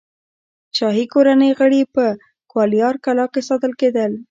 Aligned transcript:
د 0.69 0.71
شاهي 0.77 1.05
کورنۍ 1.13 1.51
غړي 1.59 1.81
په 1.95 2.03
ګوالیار 2.51 2.95
کلا 3.05 3.25
کې 3.33 3.41
ساتل 3.49 3.71
کېدل. 3.81 4.11